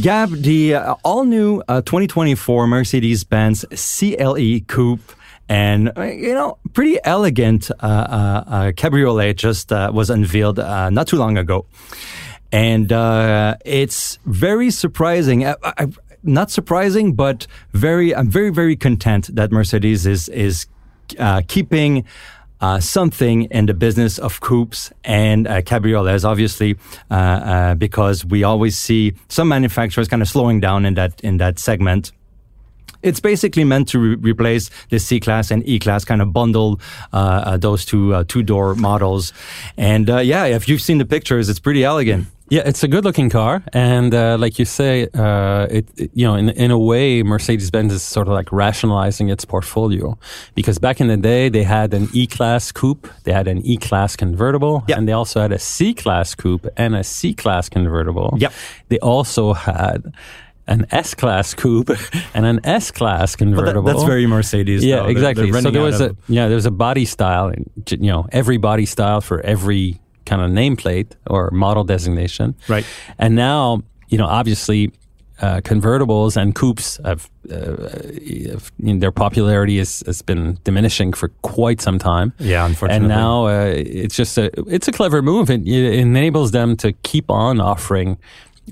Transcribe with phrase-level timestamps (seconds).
[0.00, 5.12] Gab, the uh, all new uh, 2024 Mercedes Benz CLE Coupe
[5.48, 10.90] and uh, you know pretty elegant uh, uh, uh cabriolet just uh, was unveiled uh,
[10.90, 11.66] not too long ago.
[12.52, 12.92] And
[13.64, 15.88] it's very surprising I, I,
[16.22, 20.66] not surprising but very i'm very very content that mercedes is is
[21.46, 22.04] keeping
[22.60, 26.76] uh, something in the business of coupes and uh, cabriolets, obviously,
[27.10, 31.38] uh, uh, because we always see some manufacturers kind of slowing down in that in
[31.38, 32.12] that segment.
[33.00, 36.80] It's basically meant to re- replace the C class and E class, kind of bundle
[37.12, 39.32] uh, uh, those two two door models.
[39.76, 42.26] And yeah, if you've seen the pictures, it's pretty elegant.
[42.50, 46.26] Yeah, it's a good looking car, and uh, like you say, uh, it, it, you
[46.26, 50.18] know in in a way, Mercedes Benz is sort of like rationalizing its portfolio
[50.54, 53.76] because back in the day they had an E class coupe, they had an E
[53.76, 54.98] class convertible, yep.
[54.98, 58.34] and they also had a C class coupe and a C class convertible.
[58.38, 58.52] Yep.
[58.88, 60.12] They also had
[60.66, 61.90] an S class coupe
[62.34, 63.82] and an S class convertible.
[63.82, 64.84] That, that's very Mercedes.
[64.84, 65.06] Yeah, though.
[65.08, 65.50] exactly.
[65.50, 67.52] They're, they're so there was a yeah, there was a body style,
[67.90, 72.54] you know, every body style for every kind of nameplate or model designation.
[72.68, 72.84] Right.
[73.18, 74.92] And now, you know, obviously,
[75.40, 77.54] uh, convertibles and coupes have, uh,
[78.50, 82.32] have you know, their popularity has, has been diminishing for quite some time.
[82.38, 83.06] Yeah, unfortunately.
[83.06, 85.48] And now uh, it's just a it's a clever move.
[85.48, 88.18] It, it enables them to keep on offering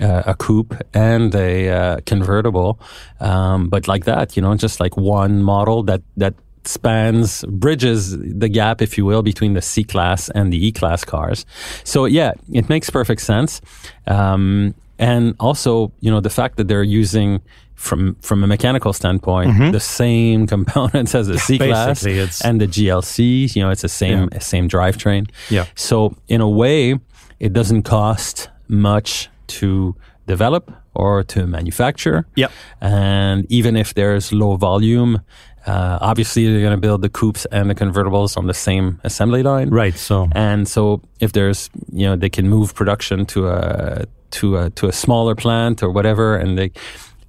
[0.00, 2.80] uh, a coupe and a uh, convertible,
[3.20, 6.34] um, but like that, you know, just like one model that that
[6.68, 11.04] spans, bridges the gap, if you will, between the C class and the E class
[11.04, 11.46] cars.
[11.84, 13.60] So yeah, it makes perfect sense.
[14.06, 17.40] Um, and also, you know, the fact that they're using
[17.74, 19.70] from from a mechanical standpoint mm-hmm.
[19.70, 22.04] the same components as the C class
[22.42, 23.54] and the GLC.
[23.54, 24.38] You know, it's the same yeah.
[24.38, 25.30] same drivetrain.
[25.50, 25.66] Yeah.
[25.74, 26.98] So in a way,
[27.38, 29.94] it doesn't cost much to
[30.26, 32.26] develop or to manufacture.
[32.36, 32.50] Yep.
[32.80, 35.20] And even if there's low volume,
[35.66, 39.42] uh, obviously, they're going to build the coupes and the convertibles on the same assembly
[39.42, 39.70] line.
[39.70, 39.96] Right.
[39.96, 44.70] So and so if there's you know they can move production to a to a
[44.70, 46.70] to a smaller plant or whatever, and they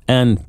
[0.08, 0.44] and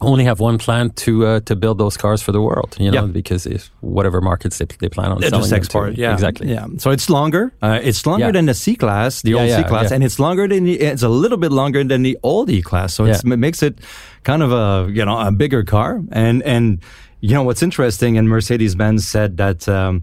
[0.00, 3.06] only have one plan to uh, to build those cars for the world, you know,
[3.06, 6.66] because if whatever markets they, they plan on selling just export, to, yeah, exactly, yeah.
[6.78, 7.52] So it's longer.
[7.60, 8.32] Uh, it's longer yeah.
[8.32, 9.96] than the C class, the yeah, old yeah, C class, yeah.
[9.96, 12.94] and it's longer than the, it's a little bit longer than the old E class.
[12.94, 13.78] So it makes it
[14.24, 16.82] kind of a you know a bigger car, and and
[17.20, 19.68] you know what's interesting, and Mercedes Benz said that.
[19.68, 20.02] Um,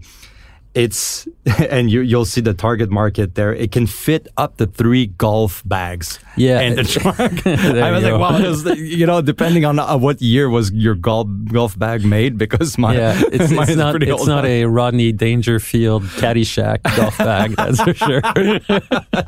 [0.78, 1.26] it's
[1.70, 3.52] and you you'll see the target market there.
[3.52, 6.20] It can fit up to three golf bags.
[6.36, 7.46] Yeah, in the truck.
[7.46, 11.26] I was like, wow, was, you know, depending on uh, what year was your golf
[11.46, 16.82] golf bag made, because my yeah, it's, it's not it's not a Rodney Dangerfield Caddyshack
[16.96, 17.56] golf bag.
[17.56, 18.20] That's for sure.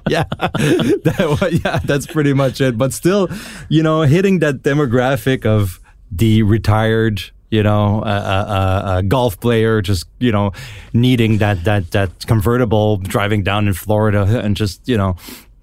[0.08, 2.78] yeah, that, yeah, that's pretty much it.
[2.78, 3.28] But still,
[3.68, 5.80] you know, hitting that demographic of
[6.12, 10.52] the retired you know, a, a, a, golf player just, you know,
[10.92, 15.16] needing that, that, that convertible driving down in Florida and just, you know,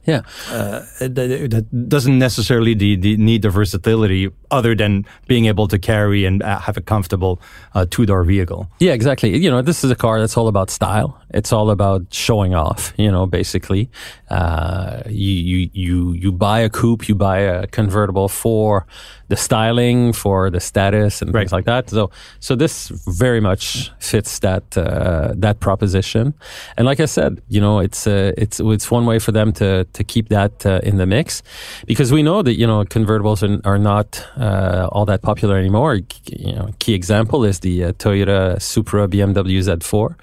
[0.07, 5.67] yeah, uh, that, that, doesn't necessarily the, the need the versatility other than being able
[5.67, 7.41] to carry and uh, have a comfortable
[7.75, 8.69] uh, two door vehicle.
[8.79, 9.37] Yeah, exactly.
[9.37, 11.21] You know, this is a car that's all about style.
[11.33, 12.93] It's all about showing off.
[12.95, 13.89] You know, basically,
[14.29, 18.87] uh, you you you you buy a coupe, you buy a convertible for
[19.27, 21.41] the styling, for the status, and right.
[21.41, 21.89] things like that.
[21.89, 26.33] So so this very much fits that uh, that proposition.
[26.77, 29.85] And like I said, you know, it's uh, it's it's one way for them to
[29.97, 31.41] to keep that uh, in the mix
[31.87, 35.99] because we know that you know convertibles are, are not uh, all that popular anymore.
[36.27, 40.15] You know, key example is the uh, Toyota Supra BMW Z4.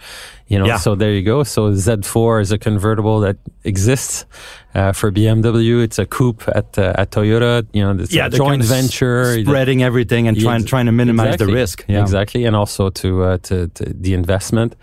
[0.47, 0.77] You know, yeah.
[0.77, 1.43] so there you go.
[1.43, 4.27] So Z4 is a convertible that exists
[4.75, 5.83] uh, for BMW.
[5.83, 7.67] It's a coupe at uh, at Toyota.
[7.73, 11.47] You know, it's yeah, a joint venture, spreading everything and trying trying to minimize exactly.
[11.47, 11.85] the risk.
[11.89, 12.03] Yeah.
[12.03, 14.77] Exactly, and also to, uh, to, to the investment.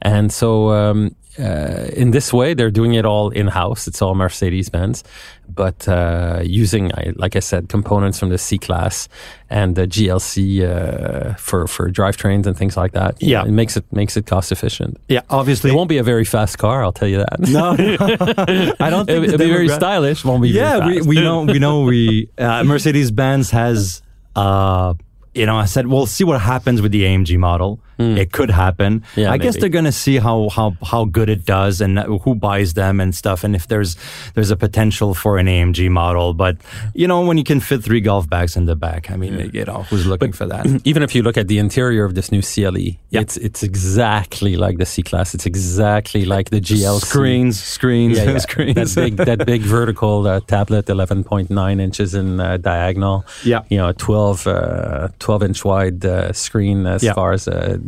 [0.00, 3.86] And so um, uh, in this way, they're doing it all in house.
[3.86, 5.04] It's all Mercedes Benz,
[5.48, 9.08] but uh, using, like I said, components from the C class
[9.48, 13.22] and the GLC uh, for for drivetrains and things like that.
[13.22, 14.98] Yeah, it makes it makes it cost efficient.
[15.08, 16.82] Yeah, obviously, it won't be a very fast car.
[16.82, 17.40] I'll tell you that.
[17.40, 17.70] No,
[18.80, 20.24] I don't think it, will be very stylish.
[20.24, 20.50] Won't be.
[20.50, 24.02] Yeah, we, we know we know we uh, Mercedes Benz has.
[24.34, 24.94] Uh,
[25.34, 29.02] you know, I said we'll see what happens with the AMG model it could happen.
[29.16, 32.34] Yeah, I guess they're going to see how, how, how good it does and who
[32.34, 33.42] buys them and stuff.
[33.44, 33.96] And if there's,
[34.34, 36.56] there's a potential for an AMG model, but
[36.94, 39.64] you know, when you can fit three golf bags in the back, I mean, you
[39.64, 40.66] know, who's looking for that?
[40.84, 43.20] even if you look at the interior of this new CLE, Yeah.
[43.22, 45.34] it's it's exactly like the C class.
[45.34, 47.04] It's exactly like the GLC.
[47.04, 48.38] Screens, screens, Yeah, yeah.
[48.38, 48.94] screens.
[48.94, 53.24] that big that big vertical uh, tablet, 11.9 inches in uh, diagonal.
[53.44, 53.62] Yeah.
[53.70, 57.14] you know, 12 uh, 12 inch wide uh, screen as Yeah.
[57.14, 57.80] far as a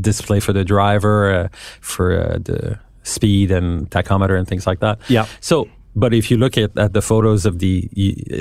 [0.00, 1.48] display for the driver, uh,
[1.80, 4.98] for uh, the speed and tachometer and things like that.
[5.08, 5.26] Yeah.
[5.40, 7.88] So, but if you look at, at the photos of the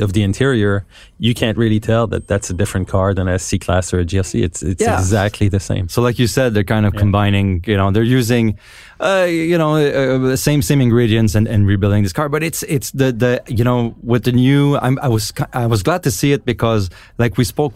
[0.02, 0.86] of the interior,
[1.20, 4.06] you can't really tell that that's a different car than a C class or a
[4.06, 4.42] GLC.
[4.44, 4.98] It's it's Yeah.
[4.98, 5.88] exactly the same.
[5.88, 7.64] So, like you said, they're kind of combining.
[7.68, 8.58] You know, they're using,
[9.00, 12.28] uh, you know, uh, the same same ingredients and, and rebuilding this car.
[12.28, 14.78] But it's it's the the you know with the new.
[14.78, 16.90] I'm, I was I was glad to see it because
[17.20, 17.74] like we spoke.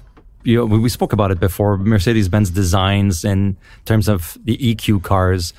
[0.48, 1.78] You know, we spoke about it before.
[1.78, 5.54] Mercedes Benz designs in terms of the EQ cars.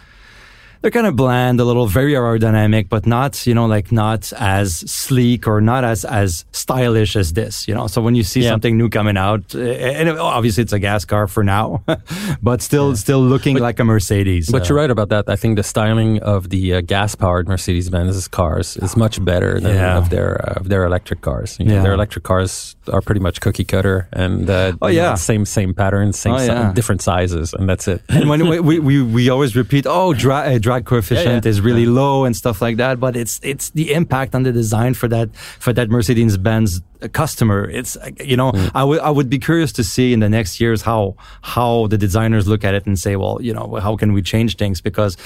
[0.81, 4.77] They're kind of bland, a little very aerodynamic, but not, you know, like not as
[4.91, 7.89] sleek or not as as stylish as this, you know.
[7.89, 8.51] So when you see Yeah.
[8.51, 9.59] something new coming out, uh,
[9.99, 11.83] and obviously it's a gas car for now,
[12.43, 14.49] but still still looking like a Mercedes.
[14.51, 15.25] But uh, you're right about that.
[15.29, 19.99] I think the styling of the uh, gas-powered Mercedes-Benz cars is much better than Yeah.
[19.99, 21.57] of their uh, of their electric cars.
[21.59, 21.83] You know, Yeah.
[21.83, 25.15] Their electric cars are pretty much cookie cutter and uh, Oh, you know, yeah.
[25.17, 28.01] same same patterns, same Oh, si- different sizes, and that's it.
[28.09, 31.51] and when we, we, we, we always repeat, oh, dra- uh, drag coefficient Yeah, yeah.
[31.53, 34.93] is really low and stuff like that, but it's it's the impact on the design
[35.01, 35.29] for that
[35.65, 36.71] for that Mercedes Benz
[37.13, 37.61] customer.
[37.79, 37.97] It's
[38.33, 38.71] you know Mm.
[38.81, 41.15] I would I would be curious to see in the next years how
[41.55, 44.51] how the designers look at it and say, well, you know, how can we change
[44.57, 45.17] things because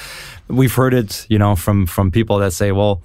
[0.59, 2.95] we've heard it, you know, from from people that say, well.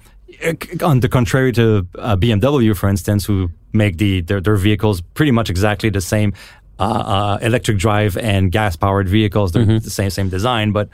[0.45, 1.63] uh, On the contrary to
[2.07, 6.29] uh, BMW, for instance, who make the their, their vehicles pretty much exactly the same,
[7.41, 9.51] electric drive and gas powered vehicles.
[9.51, 10.89] They're the same same design, but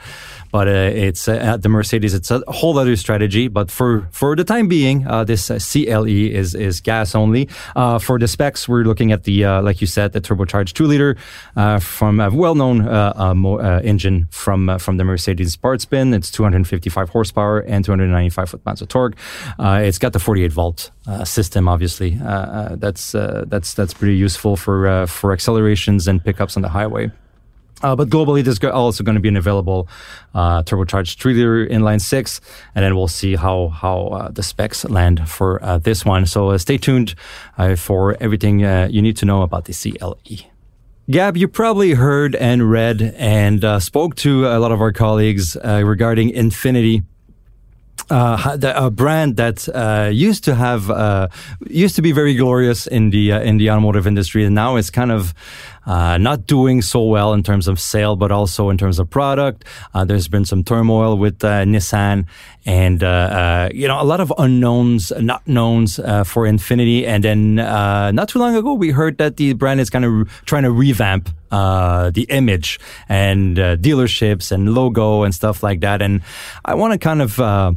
[0.52, 2.14] but uh, it's uh, at the Mercedes.
[2.14, 3.48] It's a whole other strategy.
[3.48, 7.48] But for for the time being, uh, this uh, CLE is is gas only.
[7.74, 10.86] Uh, for the specs, we're looking at the uh, like you said, the turbocharged two
[10.86, 11.16] liter
[11.56, 15.52] uh, from a well known uh, uh, mo- uh, engine from uh, from the Mercedes
[15.52, 16.14] Smart Spin.
[16.14, 19.16] It's 255 horsepower and 295 foot pounds of torque.
[19.58, 22.18] Uh, it's got the 48 volt uh, system, obviously.
[22.22, 26.62] Uh, uh, that's uh, that's that's pretty useful for uh, for accelerations and pickups on
[26.62, 27.10] the highway.
[27.82, 29.86] But globally, there's also going to be an available
[30.34, 32.40] turbocharged 3 liter inline six,
[32.74, 36.26] and then we'll see how how the specs land for this one.
[36.26, 37.14] So stay tuned
[37.76, 40.50] for everything you need to know about the CLE.
[41.08, 45.56] Gab, you probably heard and read and uh, spoke to a lot of our colleagues
[45.56, 47.04] uh, regarding Infiniti
[48.10, 51.28] uh, a brand that uh, used to have uh,
[51.68, 54.90] used to be very glorious in the uh, in the automotive industry, and now it's
[54.90, 55.34] kind of
[55.86, 59.64] uh, not doing so well in terms of sale, but also in terms of product.
[59.94, 62.26] Uh, there's been some turmoil with uh, Nissan,
[62.66, 67.06] and uh, uh, you know a lot of unknowns, not knowns uh, for Infiniti.
[67.06, 70.12] And then uh, not too long ago, we heard that the brand is kind of
[70.12, 75.80] re- trying to revamp uh, the image and uh, dealerships and logo and stuff like
[75.80, 76.02] that.
[76.02, 76.22] And
[76.64, 77.72] I want to kind of uh,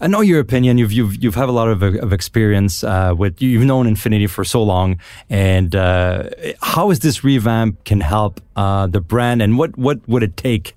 [0.00, 0.78] I know your opinion.
[0.78, 4.44] You've you've you've have a lot of, of experience uh, with you've known Infiniti for
[4.44, 4.98] so long,
[5.28, 6.30] and uh,
[6.62, 10.74] how is this revamp can help uh, the brand, and what what would it take,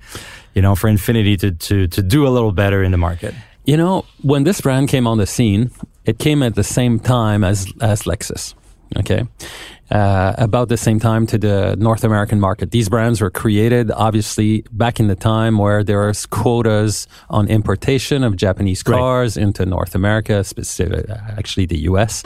[0.54, 3.34] you know, for Infiniti to to to do a little better in the market?
[3.66, 5.72] You know, when this brand came on the scene,
[6.06, 8.56] it came at the same time as as Lexus.
[8.98, 9.24] Okay,
[9.94, 12.72] uh, about the same time to the North American market.
[12.72, 18.24] These brands were created, obviously, back in the time where there was quotas on importation
[18.24, 18.98] of Japanese Right.
[18.98, 21.06] cars into North America, specific,
[21.38, 22.24] actually the U.S.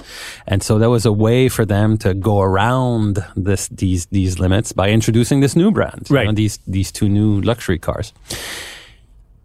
[0.47, 4.71] And so there was a way for them to go around this these these limits
[4.71, 8.13] by introducing this new brand, you know, these these two new luxury cars.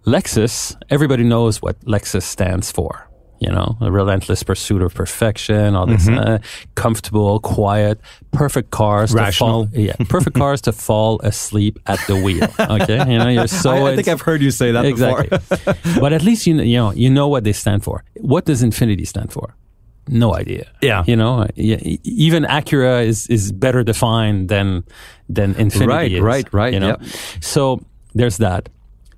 [0.07, 3.09] Lexus, everybody knows what Lexus stands for.
[3.43, 6.39] You know, a relentless pursuit of perfection, all this uh,
[6.75, 8.01] comfortable, quiet,
[8.33, 9.19] perfect cars Mm-hmm.
[9.25, 9.67] Rational.
[9.67, 12.49] to fall, yeah, perfect cars to fall asleep at the wheel.
[12.59, 13.71] Okay, you know, you're so.
[13.87, 15.29] I, I think I've heard you say that exactly.
[15.29, 15.75] before.
[16.01, 18.05] but at least you know, you know you know what they stand for.
[18.21, 19.55] What does Infiniti stand for?
[20.09, 20.67] No idea.
[20.81, 21.05] Yeah.
[21.07, 24.85] you know, even Acura is is better defined than
[25.29, 25.87] than Infiniti.
[25.87, 27.03] Right, is, right, right, You know, yep.
[27.41, 27.81] so
[28.15, 28.69] there's that.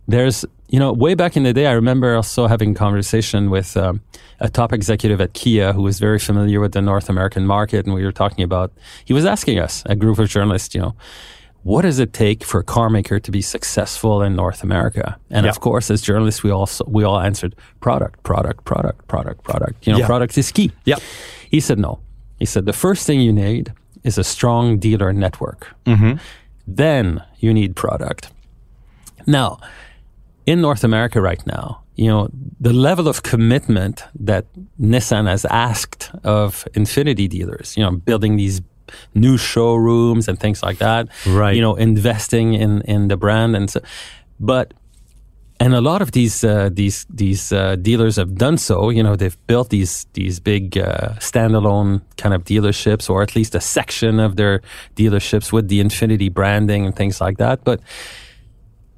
[0.07, 4.01] There's you know, way back in the day, I remember also having conversation with um,
[4.41, 7.95] a top executive at Kia who was very familiar with the North American market, and
[7.95, 8.73] we were talking about.
[9.05, 10.97] He was asking us, a group of journalists, you know,
[11.63, 15.17] what does it take for a car maker to be successful in North America?
[15.31, 15.51] And Yeah.
[15.51, 19.87] of course, as journalists, we also we all answered product, product, product, product, product.
[19.87, 20.07] You know, Yeah.
[20.13, 20.73] product is key.
[20.85, 20.99] Yeah.
[21.51, 22.01] He said no.
[22.41, 25.61] He said the first thing you need is a strong dealer network.
[25.87, 26.15] Mm-hmm.
[26.67, 28.23] Then you need product.
[29.27, 29.59] Now,
[30.47, 32.29] in North America right now, you know,
[32.61, 34.47] the level of commitment that
[34.81, 38.61] Nissan has asked of Infiniti dealers, you know, building these
[39.15, 41.09] new showrooms and things like that.
[41.27, 41.57] Right.
[41.57, 43.81] You know, investing in, in the brand and so,
[44.39, 44.75] but,
[45.61, 48.91] and a lot of these uh, these these uh, dealers have done so.
[48.91, 53.55] You know, they've built these these big uh, standalone kind of dealerships, or at least
[53.55, 54.63] a section of their
[54.97, 57.63] dealerships with the Infiniti branding and things like that.
[57.63, 57.81] But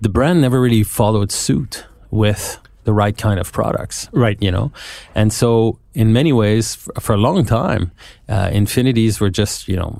[0.01, 4.09] the brand never really followed suit with the right kind of products.
[4.13, 4.41] Right.
[4.41, 4.71] You know,
[5.15, 7.91] and so in many ways, f- for a long time,
[8.29, 9.99] uh, Infinitis were just you know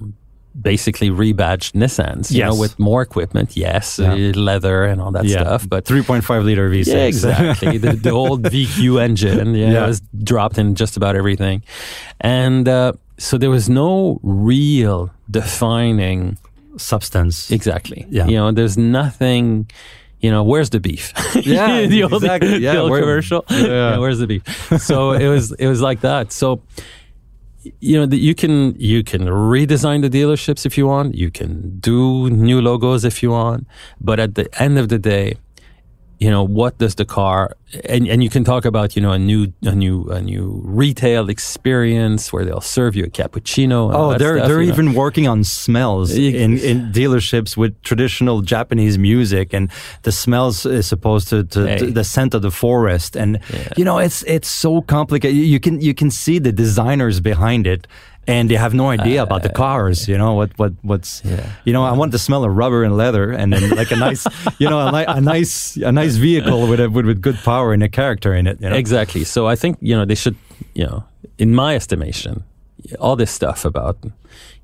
[0.63, 2.31] basically rebadged Nissans.
[2.31, 2.49] You Yes.
[2.55, 6.87] know, with more equipment, yes, uh, leather and all that stuff, but 3.5 liter V6.
[6.87, 7.77] yeah, exactly.
[7.79, 9.87] the, the old VQ engine, yeah, Yeah.
[9.87, 11.63] was dropped in just about everything,
[12.21, 16.39] and uh, so there was no real defining
[16.77, 17.51] Substance.
[17.51, 18.07] exactly.
[18.11, 18.27] Yeah.
[18.27, 19.71] you know, there's nothing.
[20.21, 21.13] You know, where's the beef?
[21.45, 22.57] Yeah, the old, exactly.
[22.59, 23.45] Yeah, the old commercial.
[23.51, 23.99] Yeah.
[23.99, 24.43] where's the beef?
[24.81, 26.33] So it was, it was like that.
[26.33, 26.63] So
[27.81, 31.15] you know, that you can you can redesign the dealerships if you want.
[31.15, 33.67] You can do new logos if you want.
[34.01, 35.35] But at the end of the day,
[36.19, 37.57] you know, what does the car
[37.89, 41.29] and, and you can talk about, you know, a new a new a new retail
[41.29, 43.87] experience where they'll serve you a cappuccino.
[43.89, 44.73] and Oh, they're stuff, they're you know.
[44.75, 49.71] even working on smells in, in dealerships with traditional Japanese music, and
[50.03, 51.79] the smells is supposed to, to, Hey.
[51.79, 53.69] to- the scent of the forest, and Yeah.
[53.77, 55.37] you know it's it's so complicated.
[55.37, 57.87] You can you can see the designers behind it.
[58.29, 61.47] And they have no idea about the cars, you know what what what's, Uh, Yeah.
[61.65, 61.85] you know.
[61.85, 64.27] I want the smell of rubber and leather, and then like a nice,
[64.59, 67.73] you know, a, ni- a nice a nice vehicle with a with, with good power
[67.73, 68.61] and a character in it.
[68.61, 68.77] You know?
[68.77, 69.25] Exactly.
[69.25, 70.35] So I think, you know, they should,
[70.75, 71.05] you know,
[71.39, 72.43] in my estimation,
[72.99, 73.97] all this stuff about,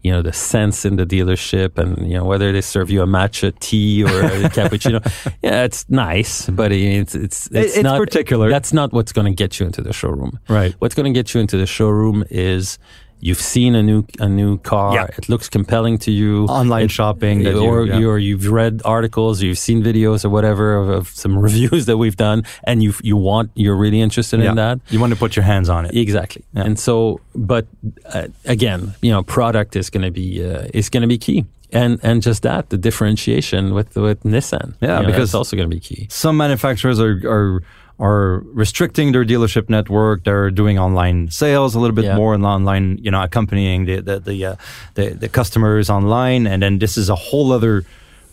[0.03, 3.07] you know, the sense in the dealership and, you know, whether they serve you a
[3.07, 5.01] matcha tea or a cappuccino.
[5.43, 8.51] Yeah, it's nice, but it's, it's, it's, it's not particular.
[8.51, 10.39] That's not what's going to get you into the showroom.
[10.49, 10.75] Right.
[10.81, 12.79] What's going to get you into the showroom is
[13.25, 14.95] you've seen a new, a new car.
[14.95, 15.07] Yeah.
[15.17, 16.45] It looks compelling to you.
[16.47, 17.99] Online shopping, that you- or yeah.
[17.99, 21.97] you, or you've read articles, you've seen videos or whatever of, of some reviews that
[21.97, 24.81] we've done, and you you want you're really interested in that.
[24.91, 25.95] You want to put your hands on it.
[25.97, 26.43] Exactly.
[26.53, 26.65] Yeah.
[26.67, 27.67] And so, but
[28.13, 31.45] uh, again, you know, product is going to be uh, is going to be key,
[31.73, 34.75] and and just that the differentiation with with Nissan.
[34.81, 36.07] Yeah, you know, because- it's also going to be key.
[36.11, 37.63] some manufacturers are, are
[38.03, 40.25] are restricting their dealership network.
[40.25, 42.17] They're doing online sales a little bit Yeah.
[42.17, 44.55] more and online, you know, accompanying the the the, uh,
[44.97, 46.43] the the customers online.
[46.53, 47.85] And then this is a whole other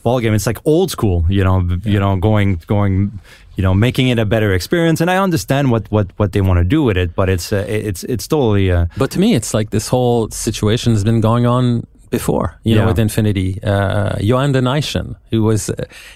[0.04, 0.34] ballgame.
[0.36, 3.12] It's like old school, you know, b- you know, going going.
[3.58, 6.60] You know, making it a better experience, and I understand what, what, what they want
[6.60, 9.54] to do with it, but it's uh, it's it's totally uh, But to me, it's
[9.54, 13.60] like this whole situation has been going on before, you know, with Infiniti.
[13.62, 15.74] Uh, Johan de Nysschen, who was, uh,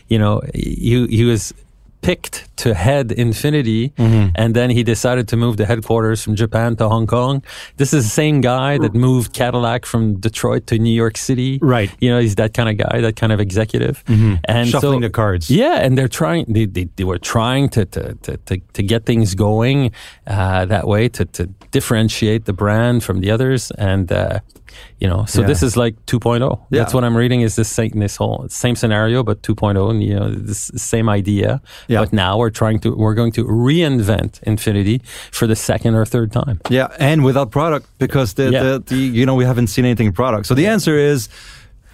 [0.07, 1.53] you know, he, he was
[2.01, 4.29] picked to head Infiniti, Mm-hmm.
[4.35, 7.43] and then he decided to move the headquarters from Japan to Hong Kong.
[7.77, 11.59] This is the same guy that moved Cadillac from Detroit to New York City.
[11.61, 11.89] Right.
[11.99, 14.03] You know, he's that kind of guy, that kind of executive.
[14.07, 15.49] And shuffling so, the cards.
[15.49, 16.45] yeah, and they're trying.
[16.47, 19.91] They, they, they were trying to to, to, to to get things going
[20.27, 24.39] uh, that way to to differentiate the brand from the others, and uh,
[24.99, 25.47] you know, so Yeah.
[25.47, 26.39] this is like 2.0.
[26.41, 26.79] Yeah.
[26.79, 27.41] That's what I'm reading.
[27.41, 31.61] Is this same, this whole same scenario, but 2.0, and you know, this same idea.
[31.87, 31.99] Yeah.
[32.01, 34.97] But now we're trying to we're going to reinvent Infiniti
[35.31, 36.57] for the second or third time.
[36.69, 38.63] Yeah, and without product because the, Yeah.
[38.63, 40.45] the, the you know we haven't seen anything product.
[40.47, 41.29] So the answer is.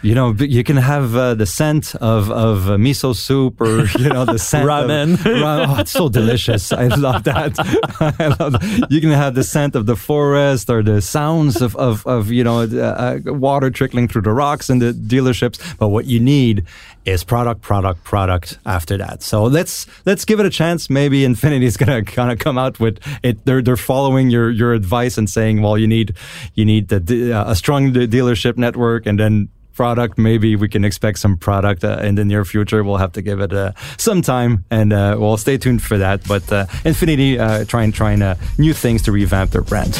[0.01, 4.07] You know, you can have uh, the scent of of uh, miso soup, or you
[4.07, 5.15] know, the scent Ramen.
[5.15, 6.71] Of, ra- oh, it's so delicious!
[6.71, 7.59] I love that.
[7.99, 8.87] I love that.
[8.89, 12.45] You can have the scent of the forest, or the sounds of of, of you
[12.45, 15.59] know uh, uh, water trickling through the rocks in the dealerships.
[15.77, 16.63] But what you need
[17.03, 18.57] is product, product, product.
[18.65, 20.89] After that, so let's let's give it a chance.
[20.89, 23.43] Maybe Infiniti is gonna kind of come out with it.
[23.43, 26.15] They're they're following your your advice and saying, well, you need
[26.55, 30.17] you need the, uh, a strong dealership network, and then product.
[30.17, 32.83] Maybe we can expect some product uh, in the near future.
[32.83, 36.27] We'll have to give it uh, some time, and uh, we'll stay tuned for that.
[36.27, 39.95] But uh, Infiniti uh, trying trying uh, new things to revamp their brand.